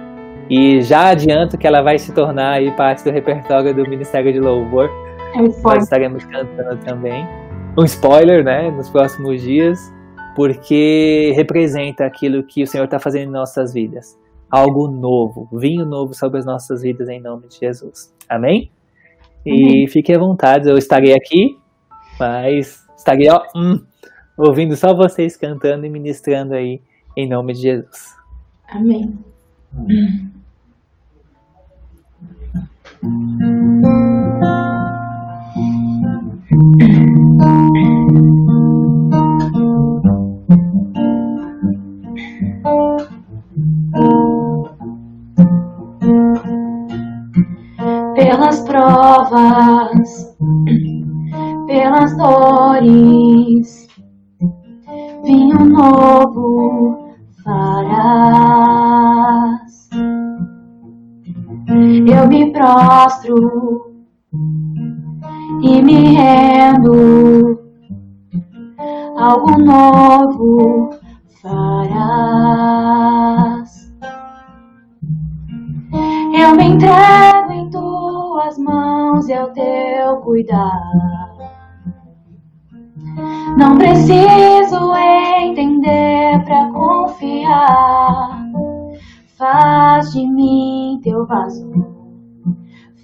[0.49, 4.39] E já adianto que ela vai se tornar aí parte do repertório do Ministério de
[4.39, 4.89] Louvor.
[5.35, 7.27] É Nós estaremos cantando também.
[7.77, 9.93] Um spoiler, né, nos próximos dias,
[10.37, 14.17] porque representa aquilo que o Senhor está fazendo em nossas vidas.
[14.51, 18.15] Algo novo, vinho novo sobre as nossas vidas em nome de Jesus.
[18.29, 18.71] Amém?
[19.45, 19.89] E uhum.
[19.89, 21.57] fiquem à vontade, eu estarei aqui,
[22.21, 23.81] mas estarei ó, hum,
[24.37, 26.83] ouvindo só vocês cantando e ministrando aí
[27.17, 28.15] em nome de Jesus.
[28.69, 29.19] Amém.
[48.37, 50.37] Pelas provas,
[51.67, 53.89] pelas dores
[55.25, 56.99] vinho novo
[57.43, 58.29] farás.
[62.07, 63.97] Eu me prostro
[65.63, 67.59] e me rendo,
[69.17, 70.91] algo novo
[71.41, 72.37] farás.
[76.39, 77.46] Eu me entrego
[78.47, 80.81] tuas mãos e ao teu cuidar.
[83.59, 84.95] Não preciso
[85.41, 88.47] entender para confiar.
[89.37, 91.71] Faz de mim teu vaso,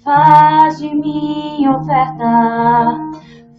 [0.03, 2.97] faz de mim oferta,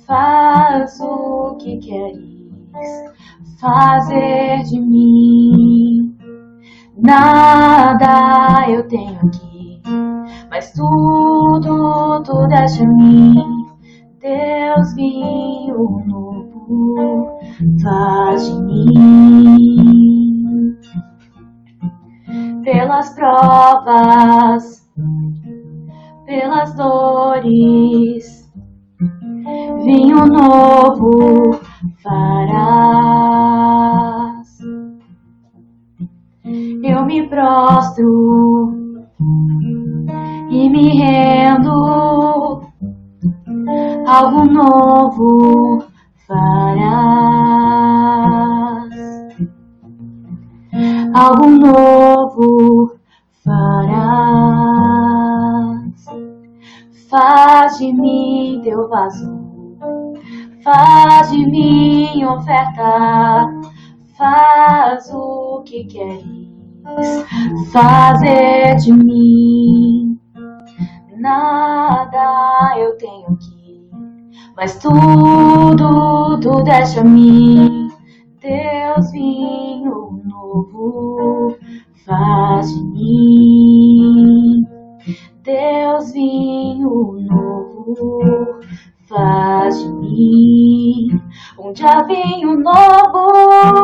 [0.07, 3.15] faz o que queres
[3.61, 6.17] fazer de mim.
[6.97, 9.54] Nada eu tenho aqui,
[10.55, 13.35] mas tudo tu deste a mim.
[14.21, 17.41] Deus vinho novo
[17.83, 18.95] faz de mim.
[22.63, 24.89] Pelas provas,
[26.25, 28.49] pelas dores,
[29.85, 31.51] vinho novo
[32.01, 32.95] farás.
[36.85, 38.85] Eu me prostro
[40.55, 42.63] e me rendo,
[44.07, 45.85] algo novo
[46.29, 47.35] farás.
[51.15, 52.99] algo novo
[53.45, 54.15] farás.
[57.09, 59.31] Faz de mim teu vaso,
[60.65, 63.49] faz de mim oferta,
[64.19, 66.25] faz o que queres
[67.73, 70.24] fazer de mim.
[71.25, 73.89] Nada eu tenho aqui,
[74.55, 77.89] mas tudo tu deixa a mim.
[78.43, 81.57] Deus vinho novo
[82.05, 84.67] faz de mim.
[85.43, 88.61] Deus vinho novo
[89.09, 91.23] faz de mim.
[91.59, 93.84] Um dia vinho novo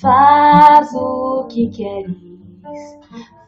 [0.00, 2.16] Faz o que queres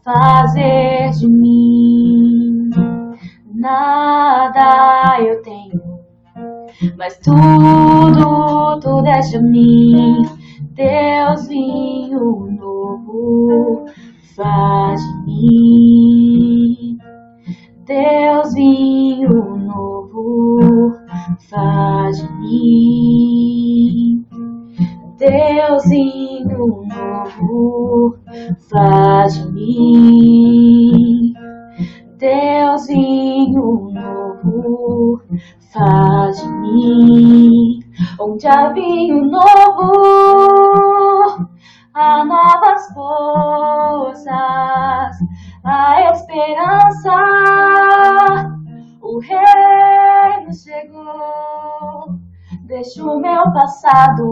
[0.05, 2.69] fazer de mim.
[3.55, 5.81] Nada eu tenho,
[6.99, 10.23] mas tudo tu deixa a mim.
[10.75, 13.87] Deus vinho novo
[14.37, 16.99] faz de mim.
[17.87, 20.93] Deus vinho novo
[21.49, 23.73] faz de mim.
[25.23, 26.22] Deusinho
[27.41, 28.19] novo
[28.71, 31.35] faz de mim.
[32.19, 35.21] Deusinho novo
[35.73, 37.81] faz de mim.
[38.21, 39.93] Onde há vinho novo,
[41.95, 44.35] há novas forças,
[45.65, 47.17] a esperança.
[49.01, 52.23] O reino chegou
[52.73, 54.25] Deixa o meu passado,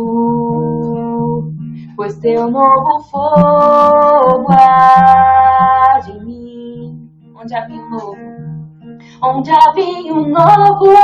[2.00, 7.10] pois teu novo fogo há de mim.
[7.36, 8.16] Onde há vinho novo,
[9.22, 10.94] onde há vinho novo,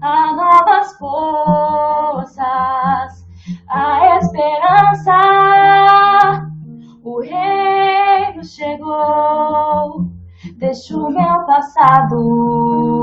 [0.00, 2.46] há novas forças,
[3.68, 5.20] a esperança.
[7.04, 10.08] O reino chegou,
[10.56, 12.94] deixa o meu passado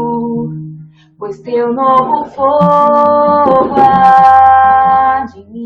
[1.21, 5.60] pois teu novo fogo há de mim.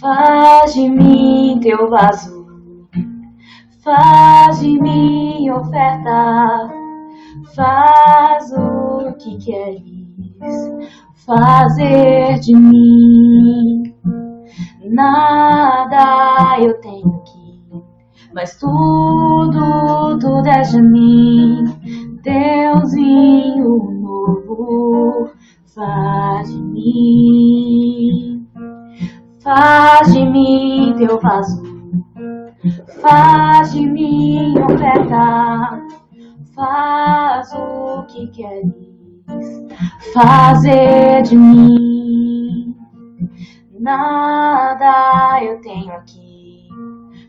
[0.00, 2.46] Faz de mim teu vaso,
[3.82, 6.70] faz de mim oferta,
[7.54, 10.70] faz o que queres
[11.26, 13.94] fazer de mim.
[14.90, 17.18] Nada eu tenho
[18.38, 21.64] mas tudo, tudo é de mim.
[22.22, 25.30] Deusinho novo,
[25.74, 28.37] faz de mim,
[29.48, 31.62] faz de mim teu vaso,
[33.00, 35.80] faz de mim oferta,
[36.54, 38.74] faz o que queres
[40.12, 42.76] fazer de mim.
[43.80, 46.28] Nada eu tenho aqui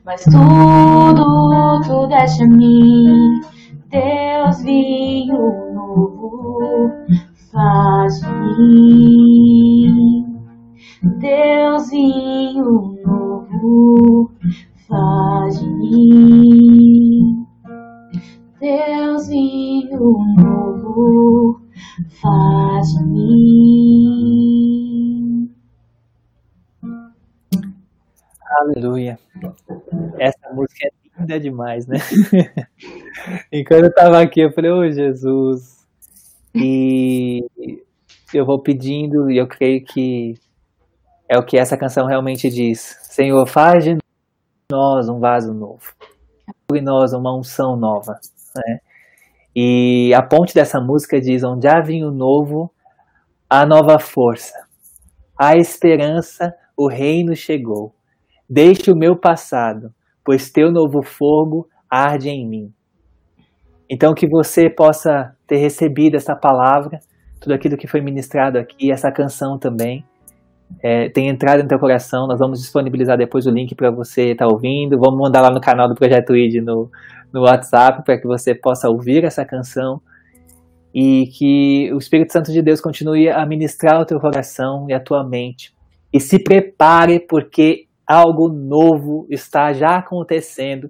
[0.03, 3.41] mas tudo, tudo é de mim.
[3.89, 6.91] Deus vinho novo
[7.51, 10.18] faz de mim.
[11.01, 14.29] Deus vinho novo
[14.85, 17.47] faz de mim.
[18.59, 21.61] Deus vinho novo
[22.21, 23.39] faz de mim.
[28.59, 29.17] Aleluia.
[30.17, 31.95] Essa música é linda demais, né?
[33.53, 35.87] Enquanto eu tava aqui, eu falei, ô oh, Jesus.
[36.53, 37.41] E
[38.33, 40.35] eu vou pedindo, e eu creio que
[41.29, 42.97] é o que essa canção realmente diz.
[43.03, 43.97] Senhor, faz de
[44.71, 45.93] nós um vaso novo.
[46.73, 48.13] Em nós uma unção nova.
[48.55, 48.79] Né?
[49.55, 52.71] E a ponte dessa música diz: onde há vinho novo,
[53.47, 54.67] há nova força.
[55.37, 57.93] a esperança, o reino chegou.
[58.49, 59.93] Deixe o meu passado,
[60.25, 62.73] pois teu novo fogo arde em mim.
[63.89, 66.99] Então, que você possa ter recebido essa palavra,
[67.39, 70.05] tudo aquilo que foi ministrado aqui, essa canção também,
[70.81, 72.27] é, tem entrado no teu coração.
[72.27, 74.99] Nós vamos disponibilizar depois o link para você estar tá ouvindo.
[74.99, 76.89] Vamos mandar lá no canal do Projeto ID no,
[77.33, 80.01] no WhatsApp para que você possa ouvir essa canção
[80.93, 84.99] e que o Espírito Santo de Deus continue a ministrar o teu coração e a
[84.99, 85.73] tua mente.
[86.11, 90.89] E se prepare porque algo novo está já acontecendo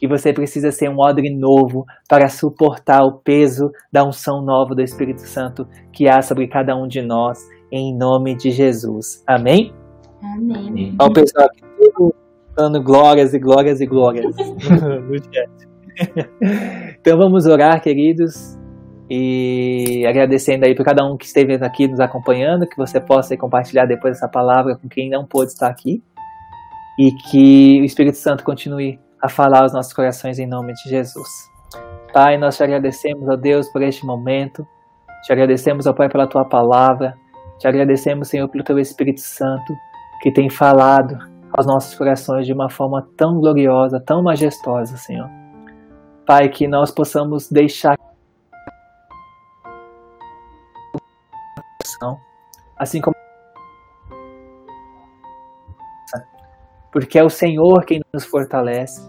[0.00, 4.82] e você precisa ser um odre novo para suportar o peso da unção nova do
[4.82, 7.38] Espírito Santo que há sobre cada um de nós,
[7.70, 9.22] em nome de Jesus.
[9.26, 9.72] Amém?
[10.22, 10.94] Amém.
[11.00, 12.14] Olha o pessoal aqui tudo
[12.56, 15.50] dando glórias e glórias e glórias no chat.
[17.00, 18.58] então vamos orar, queridos,
[19.08, 23.86] e agradecendo aí por cada um que esteve aqui nos acompanhando, que você possa compartilhar
[23.86, 26.02] depois essa palavra com quem não pôde estar aqui
[26.98, 31.28] e que o Espírito Santo continue a falar aos nossos corações em nome de Jesus.
[32.12, 34.66] Pai, nós te agradecemos, ó Deus, por este momento.
[35.24, 37.14] Te agradecemos, ó Pai, pela tua palavra.
[37.58, 39.74] Te agradecemos, Senhor, pelo teu Espírito Santo
[40.22, 41.16] que tem falado
[41.52, 45.28] aos nossos corações de uma forma tão gloriosa, tão majestosa, Senhor.
[46.24, 47.96] Pai, que nós possamos deixar
[52.78, 53.16] assim como
[56.92, 59.02] porque é o Senhor quem nos fortalece.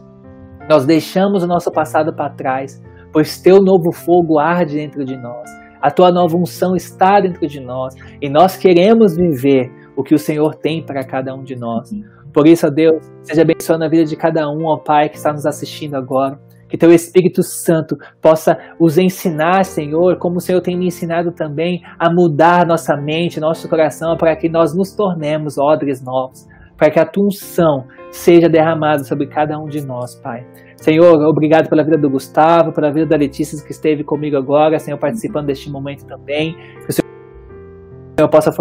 [0.67, 2.81] Nós deixamos o nosso passado para trás,
[3.13, 5.58] pois teu novo fogo arde dentro de nós.
[5.81, 10.19] A tua nova unção está dentro de nós e nós queremos viver o que o
[10.19, 11.91] Senhor tem para cada um de nós.
[12.33, 15.33] Por isso, ó Deus, seja abençoado na vida de cada um, ó Pai, que está
[15.33, 16.39] nos assistindo agora.
[16.69, 21.81] Que teu Espírito Santo possa os ensinar, Senhor, como o Senhor tem me ensinado também,
[21.97, 26.47] a mudar nossa mente, nosso coração, para que nós nos tornemos odres novos,
[26.79, 30.47] para que a tua unção seja derramada sobre cada um de nós, Pai.
[30.77, 34.97] Senhor, obrigado pela vida do Gustavo, pela vida da Letícia que esteve comigo agora, Senhor,
[34.97, 36.55] participando deste momento também.
[36.85, 38.51] Que o Senhor possa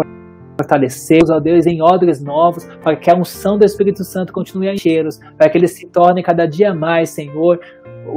[0.57, 4.73] fortalecer-os, ó Deus, em odres novos, para que a unção do Espírito Santo continue a
[4.73, 7.57] encher-os, para que eles se tornem cada dia mais, Senhor,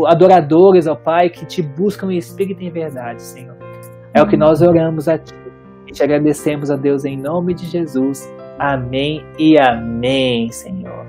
[0.06, 3.56] adoradores, ó Pai, que te buscam em espírito e em verdade, Senhor.
[4.12, 5.32] É o que nós oramos a Ti
[5.86, 8.28] e te agradecemos, a Deus, em nome de Jesus.
[8.62, 11.04] Amém e amém, Senhor.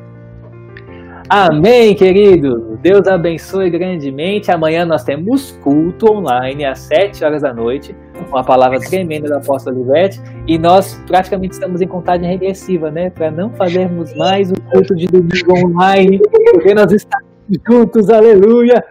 [1.29, 2.79] Amém, querido.
[2.81, 4.49] Deus abençoe grandemente.
[4.49, 7.95] Amanhã nós temos culto online às 7 horas da noite,
[8.27, 10.19] com a palavra tremenda da apóstola Livete.
[10.47, 13.11] E nós praticamente estamos em contagem regressiva, né?
[13.11, 16.19] Para não fazermos mais o culto de domingo online,
[16.53, 17.27] porque nós estamos
[17.69, 18.83] juntos, aleluia,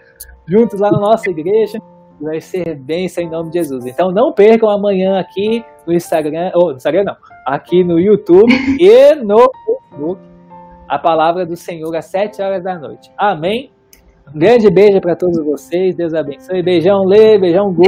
[0.46, 1.80] juntos lá na nossa igreja.
[2.20, 3.86] Vai ser bênção em nome de Jesus.
[3.86, 7.16] Então não percam amanhã aqui no Instagram, ou no Instagram não,
[7.46, 10.20] aqui no YouTube e no Facebook,
[10.88, 13.10] a palavra do Senhor às 7 horas da noite.
[13.16, 13.70] Amém?
[14.34, 15.94] Um grande beijo para todos vocês.
[15.94, 16.62] Deus abençoe.
[16.62, 17.84] Beijão, Lê, beijão, Gu.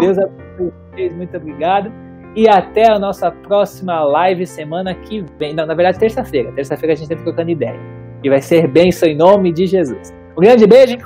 [0.00, 1.16] Deus abençoe vocês.
[1.16, 1.90] Muito obrigado.
[2.36, 5.54] E até a nossa próxima live semana que vem.
[5.54, 6.52] Não, na verdade, terça-feira.
[6.52, 7.78] Terça-feira a gente está trocando ideia
[8.24, 10.12] e vai ser bênção em nome de Jesus.
[10.36, 10.96] Um grande beijo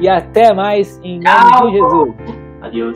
[0.00, 1.66] e até mais em nome Tchau.
[1.66, 2.14] de Jesus.
[2.62, 2.92] Adeus.